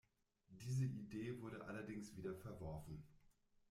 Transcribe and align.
Diese 0.49 0.85
Idee 0.85 1.39
wurde 1.41 1.63
allerdings 1.63 2.15
wieder 2.17 2.33
verworfen. 2.33 3.03